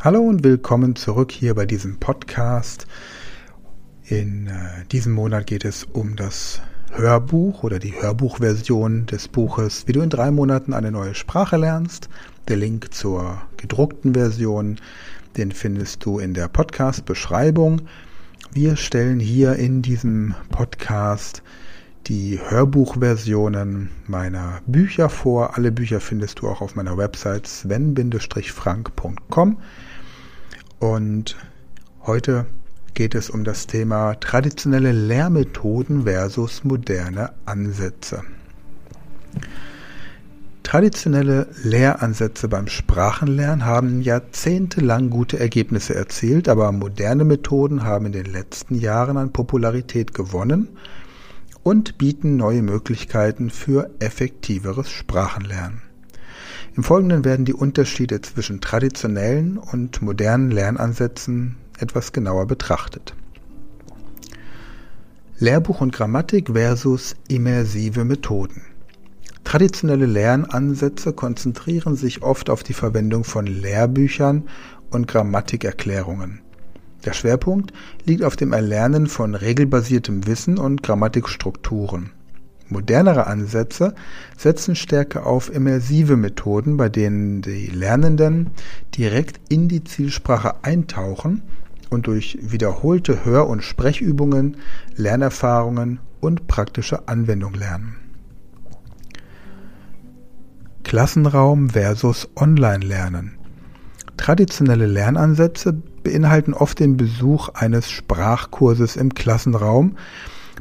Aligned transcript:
Hallo 0.00 0.20
und 0.20 0.44
willkommen 0.44 0.94
zurück 0.94 1.32
hier 1.32 1.56
bei 1.56 1.66
diesem 1.66 1.98
Podcast. 1.98 2.86
In 4.04 4.46
äh, 4.46 4.84
diesem 4.92 5.12
Monat 5.12 5.48
geht 5.48 5.64
es 5.64 5.82
um 5.82 6.14
das 6.14 6.62
Hörbuch 6.92 7.64
oder 7.64 7.80
die 7.80 8.00
Hörbuchversion 8.00 9.06
des 9.06 9.26
Buches, 9.26 9.88
wie 9.88 9.92
du 9.92 10.00
in 10.00 10.08
drei 10.08 10.30
Monaten 10.30 10.72
eine 10.72 10.92
neue 10.92 11.16
Sprache 11.16 11.56
lernst. 11.56 12.08
Der 12.46 12.58
Link 12.58 12.94
zur 12.94 13.42
gedruckten 13.56 14.14
Version, 14.14 14.76
den 15.36 15.50
findest 15.50 16.04
du 16.04 16.20
in 16.20 16.32
der 16.32 16.46
Podcast-Beschreibung. 16.46 17.80
Wir 18.52 18.76
stellen 18.76 19.18
hier 19.18 19.56
in 19.56 19.82
diesem 19.82 20.36
Podcast 20.50 21.42
die 22.06 22.38
Hörbuchversionen 22.40 23.90
meiner 24.06 24.60
Bücher 24.64 25.08
vor. 25.08 25.56
Alle 25.56 25.72
Bücher 25.72 25.98
findest 25.98 26.38
du 26.38 26.48
auch 26.48 26.60
auf 26.60 26.76
meiner 26.76 26.96
Website 26.96 27.48
sven-frank.com. 27.48 29.56
Und 30.78 31.36
heute 32.06 32.46
geht 32.94 33.14
es 33.14 33.30
um 33.30 33.44
das 33.44 33.66
Thema 33.66 34.14
traditionelle 34.14 34.92
Lehrmethoden 34.92 36.04
versus 36.04 36.64
moderne 36.64 37.32
Ansätze. 37.46 38.22
Traditionelle 40.62 41.48
Lehransätze 41.64 42.46
beim 42.46 42.66
Sprachenlernen 42.66 43.64
haben 43.64 44.02
jahrzehntelang 44.02 45.10
gute 45.10 45.40
Ergebnisse 45.40 45.94
erzielt, 45.94 46.48
aber 46.48 46.70
moderne 46.72 47.24
Methoden 47.24 47.84
haben 47.84 48.06
in 48.06 48.12
den 48.12 48.26
letzten 48.26 48.74
Jahren 48.74 49.16
an 49.16 49.32
Popularität 49.32 50.12
gewonnen 50.12 50.68
und 51.62 51.98
bieten 51.98 52.36
neue 52.36 52.62
Möglichkeiten 52.62 53.50
für 53.50 53.90
effektiveres 53.98 54.90
Sprachenlernen. 54.90 55.87
Im 56.78 56.84
Folgenden 56.84 57.24
werden 57.24 57.44
die 57.44 57.54
Unterschiede 57.54 58.20
zwischen 58.20 58.60
traditionellen 58.60 59.58
und 59.58 60.00
modernen 60.00 60.52
Lernansätzen 60.52 61.56
etwas 61.76 62.12
genauer 62.12 62.46
betrachtet. 62.46 63.16
Lehrbuch 65.40 65.80
und 65.80 65.92
Grammatik 65.92 66.50
versus 66.52 67.16
immersive 67.26 68.04
Methoden. 68.04 68.62
Traditionelle 69.42 70.06
Lernansätze 70.06 71.12
konzentrieren 71.12 71.96
sich 71.96 72.22
oft 72.22 72.48
auf 72.48 72.62
die 72.62 72.74
Verwendung 72.74 73.24
von 73.24 73.48
Lehrbüchern 73.48 74.44
und 74.90 75.08
Grammatikerklärungen. 75.08 76.42
Der 77.04 77.12
Schwerpunkt 77.12 77.72
liegt 78.04 78.22
auf 78.22 78.36
dem 78.36 78.52
Erlernen 78.52 79.08
von 79.08 79.34
regelbasiertem 79.34 80.28
Wissen 80.28 80.58
und 80.58 80.84
Grammatikstrukturen. 80.84 82.12
Modernere 82.68 83.26
Ansätze 83.26 83.94
setzen 84.36 84.76
stärker 84.76 85.26
auf 85.26 85.52
immersive 85.52 86.16
Methoden, 86.16 86.76
bei 86.76 86.88
denen 86.88 87.42
die 87.42 87.66
Lernenden 87.66 88.50
direkt 88.96 89.40
in 89.48 89.68
die 89.68 89.84
Zielsprache 89.84 90.62
eintauchen 90.62 91.42
und 91.90 92.06
durch 92.06 92.38
wiederholte 92.42 93.24
Hör- 93.24 93.48
und 93.48 93.62
Sprechübungen 93.62 94.58
Lernerfahrungen 94.96 96.00
und 96.20 96.46
praktische 96.46 97.08
Anwendung 97.08 97.54
lernen. 97.54 97.96
Klassenraum 100.84 101.70
versus 101.70 102.28
Online-Lernen. 102.34 103.34
Traditionelle 104.16 104.86
Lernansätze 104.86 105.74
beinhalten 106.02 106.54
oft 106.54 106.80
den 106.80 106.96
Besuch 106.96 107.50
eines 107.50 107.90
Sprachkurses 107.90 108.96
im 108.96 109.14
Klassenraum, 109.14 109.96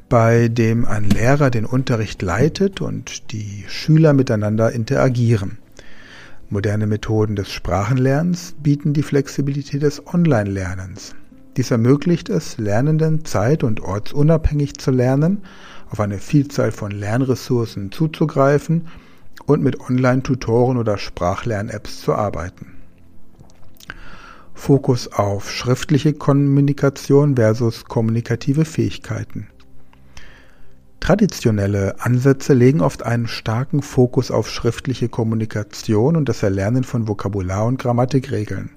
bei 0.10 0.48
dem 0.48 0.86
ein 0.86 1.10
Lehrer 1.10 1.50
den 1.50 1.66
Unterricht 1.66 2.22
leitet 2.22 2.82
und 2.82 3.32
die 3.32 3.66
Schüler 3.68 4.14
miteinander 4.14 4.72
interagieren. 4.72 5.58
Moderne 6.50 6.88
Methoden 6.88 7.36
des 7.36 7.52
Sprachenlernens 7.52 8.56
bieten 8.64 8.94
die 8.94 9.04
Flexibilität 9.04 9.82
des 9.82 10.08
Online-Lernens. 10.08 11.14
Dies 11.58 11.72
ermöglicht 11.72 12.30
es, 12.30 12.58
Lernenden 12.58 13.26
zeit- 13.26 13.64
und 13.64 13.82
ortsunabhängig 13.82 14.78
zu 14.78 14.92
lernen, 14.92 15.44
auf 15.90 16.00
eine 16.00 16.20
Vielzahl 16.20 16.72
von 16.72 16.92
Lernressourcen 16.92 17.92
zuzugreifen 17.92 18.88
und 19.46 19.62
mit 19.62 19.80
Online-Tutoren 19.80 20.78
oder 20.78 20.98
Sprachlern-Apps 20.98 22.02
zu 22.02 22.14
arbeiten. 22.14 22.68
Fokus 24.54 25.12
auf 25.12 25.52
schriftliche 25.52 26.14
Kommunikation 26.14 27.36
versus 27.36 27.86
kommunikative 27.86 28.66
Fähigkeiten. 28.66 29.48
Traditionelle 31.08 31.96
Ansätze 32.00 32.54
legen 32.54 32.82
oft 32.82 33.04
einen 33.04 33.28
starken 33.28 33.82
Fokus 33.82 34.30
auf 34.30 34.50
schriftliche 34.50 35.08
Kommunikation 35.08 36.18
und 36.18 36.28
das 36.28 36.44
Erlernen 36.44 36.84
von 36.84 37.08
Vokabular 37.08 37.66
und 37.66 37.80
Grammatikregeln. 37.80 38.72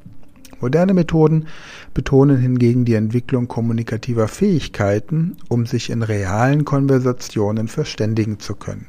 Moderne 0.60 0.94
Methoden 0.94 1.48
betonen 1.92 2.38
hingegen 2.38 2.84
die 2.84 2.94
Entwicklung 2.94 3.48
kommunikativer 3.48 4.28
Fähigkeiten, 4.28 5.38
um 5.48 5.66
sich 5.66 5.90
in 5.90 6.04
realen 6.04 6.64
Konversationen 6.64 7.66
verständigen 7.66 8.38
zu 8.38 8.54
können. 8.54 8.86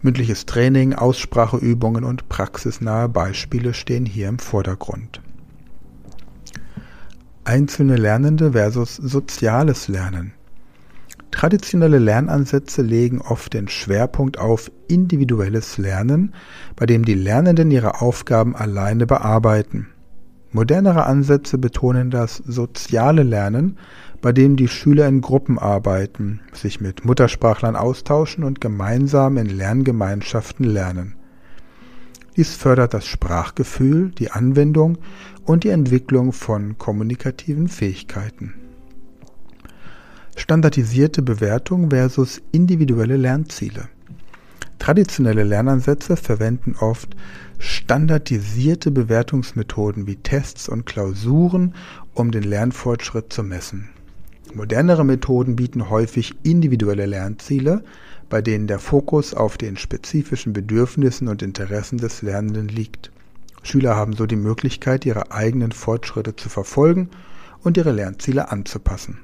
Mündliches 0.00 0.46
Training, 0.46 0.94
Ausspracheübungen 0.94 2.04
und 2.04 2.30
praxisnahe 2.30 3.10
Beispiele 3.10 3.74
stehen 3.74 4.06
hier 4.06 4.28
im 4.28 4.38
Vordergrund. 4.38 5.20
Einzelne 7.44 7.96
Lernende 7.96 8.52
versus 8.52 8.96
soziales 8.96 9.88
Lernen. 9.88 10.32
Traditionelle 11.36 11.98
Lernansätze 11.98 12.80
legen 12.80 13.20
oft 13.20 13.52
den 13.52 13.68
Schwerpunkt 13.68 14.38
auf 14.38 14.72
individuelles 14.88 15.76
Lernen, 15.76 16.32
bei 16.76 16.86
dem 16.86 17.04
die 17.04 17.12
Lernenden 17.12 17.70
ihre 17.70 18.00
Aufgaben 18.00 18.56
alleine 18.56 19.06
bearbeiten. 19.06 19.88
Modernere 20.52 21.04
Ansätze 21.04 21.58
betonen 21.58 22.10
das 22.10 22.36
soziale 22.38 23.22
Lernen, 23.22 23.76
bei 24.22 24.32
dem 24.32 24.56
die 24.56 24.66
Schüler 24.66 25.06
in 25.08 25.20
Gruppen 25.20 25.58
arbeiten, 25.58 26.40
sich 26.54 26.80
mit 26.80 27.04
Muttersprachlern 27.04 27.76
austauschen 27.76 28.42
und 28.42 28.62
gemeinsam 28.62 29.36
in 29.36 29.50
Lerngemeinschaften 29.50 30.64
lernen. 30.64 31.16
Dies 32.34 32.56
fördert 32.56 32.94
das 32.94 33.04
Sprachgefühl, 33.04 34.10
die 34.10 34.30
Anwendung 34.30 34.96
und 35.44 35.64
die 35.64 35.68
Entwicklung 35.68 36.32
von 36.32 36.78
kommunikativen 36.78 37.68
Fähigkeiten. 37.68 38.54
Standardisierte 40.38 41.22
Bewertung 41.22 41.88
versus 41.88 42.42
individuelle 42.52 43.16
Lernziele. 43.16 43.88
Traditionelle 44.78 45.44
Lernansätze 45.44 46.16
verwenden 46.16 46.76
oft 46.78 47.16
standardisierte 47.58 48.90
Bewertungsmethoden 48.90 50.06
wie 50.06 50.16
Tests 50.16 50.68
und 50.68 50.84
Klausuren, 50.84 51.74
um 52.12 52.30
den 52.30 52.42
Lernfortschritt 52.42 53.32
zu 53.32 53.42
messen. 53.42 53.88
Modernere 54.54 55.04
Methoden 55.04 55.56
bieten 55.56 55.88
häufig 55.88 56.34
individuelle 56.42 57.06
Lernziele, 57.06 57.82
bei 58.28 58.42
denen 58.42 58.66
der 58.66 58.78
Fokus 58.78 59.32
auf 59.32 59.56
den 59.56 59.78
spezifischen 59.78 60.52
Bedürfnissen 60.52 61.28
und 61.28 61.42
Interessen 61.42 61.96
des 61.96 62.20
Lernenden 62.20 62.68
liegt. 62.68 63.10
Schüler 63.62 63.96
haben 63.96 64.12
so 64.12 64.26
die 64.26 64.36
Möglichkeit, 64.36 65.06
ihre 65.06 65.32
eigenen 65.32 65.72
Fortschritte 65.72 66.36
zu 66.36 66.50
verfolgen 66.50 67.08
und 67.62 67.78
ihre 67.78 67.92
Lernziele 67.92 68.52
anzupassen. 68.52 69.18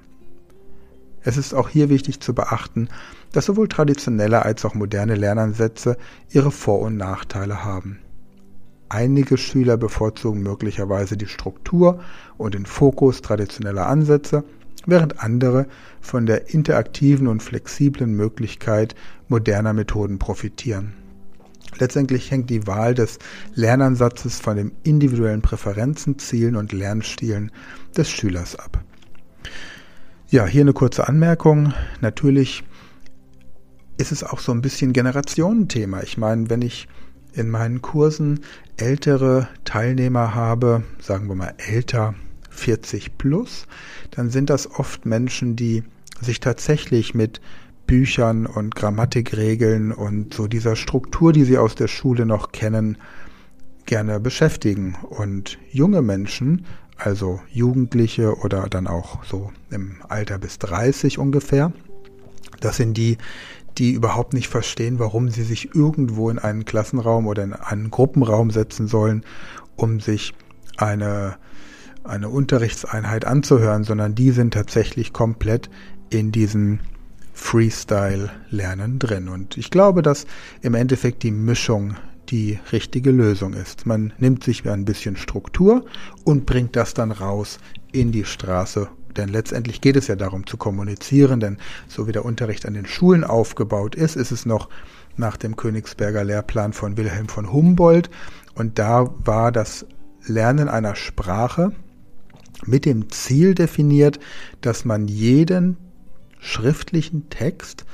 Es 1.25 1.37
ist 1.37 1.55
auch 1.55 1.69
hier 1.69 1.89
wichtig 1.89 2.21
zu 2.21 2.35
beachten, 2.35 2.89
dass 3.33 3.47
sowohl 3.47 3.69
traditionelle 3.69 4.45
als 4.45 4.65
auch 4.65 4.75
moderne 4.75 5.15
Lernansätze 5.15 5.97
ihre 6.31 6.51
Vor- 6.51 6.81
und 6.81 6.97
Nachteile 6.97 7.65
haben. 7.65 7.99
Einige 8.89 9.39
Schüler 9.39 9.77
bevorzugen 9.77 10.43
möglicherweise 10.43 11.17
die 11.17 11.27
Struktur 11.27 12.01
und 12.37 12.55
den 12.55 12.67
Fokus 12.67 13.23
traditioneller 13.23 13.87
Ansätze, 13.87 14.45
während 14.85 15.23
andere 15.23 15.67
von 16.01 16.27
der 16.27 16.53
interaktiven 16.53 17.27
und 17.27 17.43
flexiblen 17.43 18.15
Möglichkeit 18.15 18.95
moderner 19.29 19.73
Methoden 19.73 20.19
profitieren. 20.19 20.93
Letztendlich 21.79 22.31
hängt 22.31 22.51
die 22.51 22.67
Wahl 22.67 22.95
des 22.95 23.19
Lernansatzes 23.55 24.41
von 24.41 24.57
den 24.57 24.73
individuellen 24.83 25.41
Präferenzen, 25.41 26.19
Zielen 26.19 26.57
und 26.57 26.73
Lernstilen 26.73 27.51
des 27.97 28.11
Schülers 28.11 28.57
ab. 28.57 28.85
Ja, 30.33 30.47
hier 30.47 30.63
eine 30.63 30.73
kurze 30.73 31.09
Anmerkung. 31.09 31.75
Natürlich 32.01 32.65
ist 33.99 34.13
es 34.13 34.25
auch 34.25 34.39
so 34.39 34.51
ein 34.51 34.63
bisschen 34.63 34.95
Generationenthema. 34.95 36.03
Ich 36.03 36.17
meine, 36.17 36.49
wenn 36.49 36.63
ich 36.63 36.89
in 37.35 37.51
meinen 37.51 37.83
Kursen 37.83 38.41
ältere 38.79 39.47
Teilnehmer 39.65 40.35
habe, 40.35 40.85
sagen 41.03 41.29
wir 41.29 41.35
mal 41.35 41.53
älter 41.59 42.15
40 42.49 43.19
plus, 43.19 43.67
dann 44.11 44.31
sind 44.31 44.49
das 44.49 44.71
oft 44.71 45.05
Menschen, 45.05 45.55
die 45.55 45.83
sich 46.23 46.41
tatsächlich 46.41 47.13
mit 47.13 47.43
Büchern 47.87 48.47
und 48.47 48.75
Grammatikregeln 48.75 49.93
und 49.93 50.33
so 50.33 50.47
dieser 50.47 50.77
Struktur, 50.77 51.35
die 51.35 51.45
sie 51.45 51.59
aus 51.59 51.75
der 51.75 51.89
Schule 51.89 52.25
noch 52.25 52.53
kennen, 52.53 52.97
gerne 53.85 54.19
beschäftigen. 54.19 54.97
Und 55.11 55.59
junge 55.71 56.01
Menschen 56.01 56.65
also 57.05 57.41
Jugendliche 57.51 58.37
oder 58.37 58.69
dann 58.69 58.87
auch 58.87 59.25
so 59.25 59.53
im 59.71 59.97
Alter 60.09 60.39
bis 60.39 60.59
30 60.59 61.19
ungefähr. 61.19 61.73
Das 62.61 62.77
sind 62.77 62.97
die, 62.97 63.19
die 63.79 63.93
überhaupt 63.93 64.35
nicht 64.35 64.49
verstehen, 64.49 64.99
warum 64.99 65.29
sie 65.29 65.43
sich 65.43 65.75
irgendwo 65.75 66.31
in 66.31 66.39
einen 66.39 66.65
Klassenraum 66.65 67.27
oder 67.27 67.43
in 67.43 67.53
einen 67.53 67.91
Gruppenraum 67.91 68.51
setzen 68.51 68.87
sollen, 68.87 69.25
um 69.77 70.01
sich 70.01 70.35
eine 70.77 71.37
eine 72.05 72.29
Unterrichtseinheit 72.29 73.25
anzuhören, 73.25 73.85
sondern 73.85 74.15
die 74.15 74.31
sind 74.31 74.55
tatsächlich 74.55 75.13
komplett 75.13 75.71
in 76.11 76.33
diesem 76.33 76.81
Freestyle-Lernen 77.33 78.99
drin. 78.99 79.29
Und 79.29 79.57
ich 79.57 79.71
glaube, 79.71 80.03
dass 80.03 80.27
im 80.61 80.75
Endeffekt 80.75 81.23
die 81.23 81.31
Mischung 81.31 81.97
die 82.33 82.59
richtige 82.73 83.11
Lösung 83.11 83.53
ist. 83.53 83.87
Man 83.87 84.13
nimmt 84.19 84.43
sich 84.43 84.69
ein 84.69 84.87
bisschen 84.87 85.17
Struktur 85.17 85.85
und 86.25 86.47
bringt 86.47 86.75
das 86.75 86.95
dann 86.95 87.13
raus 87.13 87.59
in 87.93 88.11
die 88.11 88.25
Straße. 88.25 88.89
Denn 89.17 89.29
letztendlich 89.29 89.83
geht 89.83 89.97
es 89.97 90.07
ja 90.07 90.17
darum 90.17 90.47
zu 90.47 90.57
kommunizieren, 90.57 91.41
denn 91.41 91.59
so 91.87 92.09
wie 92.09 92.13
der 92.13 92.25
Unterricht 92.25 92.65
an 92.65 92.73
den 92.73 92.87
Schulen 92.87 93.23
aufgebaut 93.23 93.95
ist, 93.95 94.17
ist 94.17 94.31
es 94.31 94.47
noch 94.47 94.71
nach 95.17 95.37
dem 95.37 95.57
Königsberger 95.57 96.25
Lehrplan 96.25 96.73
von 96.73 96.97
Wilhelm 96.97 97.29
von 97.29 97.53
Humboldt. 97.53 98.09
Und 98.55 98.79
da 98.79 99.11
war 99.19 99.53
das 99.53 99.87
Lernen 100.27 100.69
einer 100.69 100.95
Sprache 100.97 101.73
mit 102.65 102.87
dem 102.87 103.11
Ziel 103.11 103.55
definiert, 103.55 104.19
dass 104.63 104.87
man 104.87 105.07
jeden 105.07 105.77
schriftlichen 106.41 107.29
Text 107.29 107.85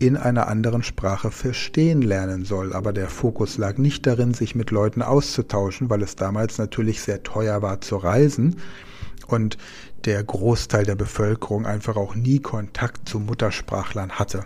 in 0.00 0.16
einer 0.16 0.48
anderen 0.48 0.82
Sprache 0.82 1.30
verstehen 1.30 2.02
lernen 2.02 2.44
soll. 2.44 2.72
Aber 2.72 2.92
der 2.92 3.08
Fokus 3.08 3.58
lag 3.58 3.76
nicht 3.76 4.06
darin, 4.06 4.34
sich 4.34 4.54
mit 4.54 4.70
Leuten 4.70 5.02
auszutauschen, 5.02 5.90
weil 5.90 6.02
es 6.02 6.16
damals 6.16 6.58
natürlich 6.58 7.02
sehr 7.02 7.22
teuer 7.22 7.62
war 7.62 7.80
zu 7.82 7.96
reisen 7.96 8.56
und 9.28 9.58
der 10.06 10.24
Großteil 10.24 10.84
der 10.84 10.94
Bevölkerung 10.94 11.66
einfach 11.66 11.96
auch 11.96 12.14
nie 12.14 12.40
Kontakt 12.40 13.08
zu 13.08 13.20
Muttersprachlern 13.20 14.12
hatte. 14.12 14.44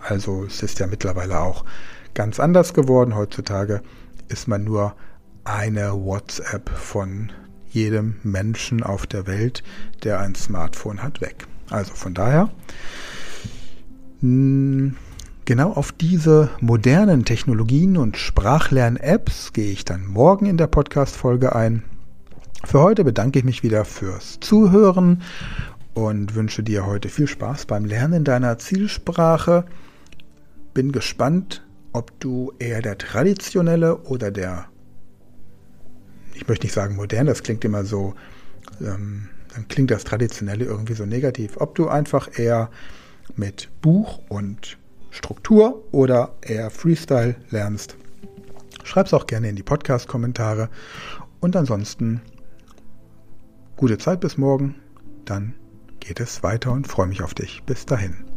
Also 0.00 0.44
es 0.44 0.62
ist 0.62 0.78
ja 0.80 0.86
mittlerweile 0.86 1.38
auch 1.38 1.66
ganz 2.14 2.40
anders 2.40 2.72
geworden. 2.72 3.14
Heutzutage 3.14 3.82
ist 4.28 4.48
man 4.48 4.64
nur 4.64 4.96
eine 5.44 5.92
WhatsApp 5.92 6.70
von 6.70 7.30
jedem 7.68 8.16
Menschen 8.22 8.82
auf 8.82 9.06
der 9.06 9.26
Welt, 9.26 9.62
der 10.02 10.20
ein 10.20 10.34
Smartphone 10.34 11.02
hat, 11.02 11.20
weg. 11.20 11.46
Also 11.68 11.92
von 11.92 12.14
daher, 12.14 12.50
genau 15.44 15.72
auf 15.72 15.92
diese 15.92 16.50
modernen 16.60 17.24
Technologien 17.24 17.96
und 17.96 18.16
Sprachlern-Apps 18.16 19.52
gehe 19.52 19.70
ich 19.70 19.84
dann 19.84 20.06
morgen 20.06 20.46
in 20.46 20.56
der 20.56 20.66
Podcast-Folge 20.66 21.54
ein. 21.54 21.82
Für 22.64 22.80
heute 22.80 23.04
bedanke 23.04 23.38
ich 23.38 23.44
mich 23.44 23.62
wieder 23.62 23.84
fürs 23.84 24.40
Zuhören 24.40 25.22
und 25.92 26.34
wünsche 26.34 26.62
dir 26.62 26.86
heute 26.86 27.08
viel 27.08 27.26
Spaß 27.26 27.66
beim 27.66 27.84
Lernen 27.84 28.24
deiner 28.24 28.56
Zielsprache. 28.56 29.64
Bin 30.72 30.90
gespannt, 30.90 31.66
ob 31.92 32.18
du 32.20 32.52
eher 32.58 32.80
der 32.80 32.96
traditionelle 32.96 33.98
oder 33.98 34.30
der 34.30 34.66
ich 36.34 36.48
möchte 36.48 36.66
nicht 36.66 36.74
sagen 36.74 36.96
modern, 36.96 37.26
das 37.26 37.42
klingt 37.42 37.64
immer 37.64 37.84
so, 37.84 38.14
ähm, 38.80 39.28
dann 39.54 39.68
klingt 39.68 39.90
das 39.90 40.04
Traditionelle 40.04 40.64
irgendwie 40.64 40.94
so 40.94 41.06
negativ. 41.06 41.56
Ob 41.58 41.74
du 41.74 41.88
einfach 41.88 42.28
eher 42.38 42.70
mit 43.36 43.70
Buch 43.80 44.20
und 44.28 44.78
Struktur 45.10 45.84
oder 45.92 46.34
eher 46.42 46.70
Freestyle 46.70 47.36
lernst, 47.50 47.96
schreib 48.82 49.06
es 49.06 49.14
auch 49.14 49.26
gerne 49.26 49.48
in 49.48 49.56
die 49.56 49.62
Podcast-Kommentare. 49.62 50.68
Und 51.40 51.56
ansonsten 51.56 52.20
gute 53.76 53.98
Zeit 53.98 54.20
bis 54.20 54.36
morgen, 54.36 54.76
dann 55.24 55.54
geht 56.00 56.20
es 56.20 56.42
weiter 56.42 56.72
und 56.72 56.88
freue 56.88 57.06
mich 57.06 57.22
auf 57.22 57.34
dich. 57.34 57.62
Bis 57.64 57.86
dahin. 57.86 58.33